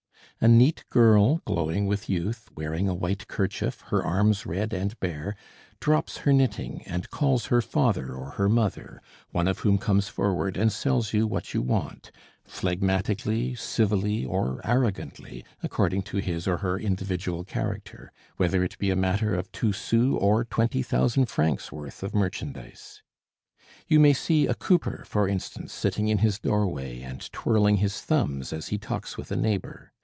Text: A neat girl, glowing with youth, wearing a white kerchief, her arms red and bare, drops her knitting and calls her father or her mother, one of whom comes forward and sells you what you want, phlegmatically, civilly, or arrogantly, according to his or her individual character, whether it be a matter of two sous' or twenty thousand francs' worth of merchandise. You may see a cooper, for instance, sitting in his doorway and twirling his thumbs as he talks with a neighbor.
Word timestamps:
A 0.43 0.47
neat 0.47 0.83
girl, 0.89 1.39
glowing 1.45 1.85
with 1.85 2.09
youth, 2.09 2.49
wearing 2.55 2.89
a 2.89 2.95
white 2.95 3.27
kerchief, 3.27 3.81
her 3.89 4.03
arms 4.03 4.43
red 4.43 4.73
and 4.73 4.99
bare, 4.99 5.35
drops 5.79 6.17
her 6.25 6.33
knitting 6.33 6.81
and 6.87 7.07
calls 7.11 7.45
her 7.53 7.61
father 7.61 8.15
or 8.15 8.31
her 8.31 8.49
mother, 8.49 9.03
one 9.29 9.47
of 9.47 9.59
whom 9.59 9.77
comes 9.77 10.07
forward 10.07 10.57
and 10.57 10.71
sells 10.71 11.13
you 11.13 11.27
what 11.27 11.53
you 11.53 11.61
want, 11.61 12.09
phlegmatically, 12.43 13.53
civilly, 13.53 14.25
or 14.25 14.61
arrogantly, 14.63 15.45
according 15.61 16.01
to 16.01 16.17
his 16.17 16.47
or 16.47 16.57
her 16.57 16.79
individual 16.79 17.43
character, 17.43 18.11
whether 18.37 18.63
it 18.63 18.79
be 18.79 18.89
a 18.89 18.95
matter 18.95 19.35
of 19.35 19.51
two 19.51 19.71
sous' 19.71 20.17
or 20.19 20.43
twenty 20.43 20.81
thousand 20.81 21.27
francs' 21.27 21.71
worth 21.71 22.01
of 22.01 22.15
merchandise. 22.15 23.03
You 23.87 23.99
may 23.99 24.13
see 24.13 24.47
a 24.47 24.55
cooper, 24.55 25.03
for 25.05 25.27
instance, 25.27 25.71
sitting 25.71 26.07
in 26.07 26.17
his 26.17 26.39
doorway 26.39 27.01
and 27.01 27.31
twirling 27.31 27.77
his 27.77 28.01
thumbs 28.01 28.51
as 28.51 28.69
he 28.69 28.79
talks 28.79 29.15
with 29.19 29.31
a 29.31 29.35
neighbor. 29.35 29.91